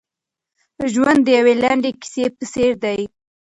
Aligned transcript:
ژوند 0.93 1.19
د 1.25 1.29
یوې 1.37 1.53
لنډې 1.63 1.91
کیسې 2.01 2.25
په 2.35 2.43
څېر 2.51 2.73
دی. 2.83 3.01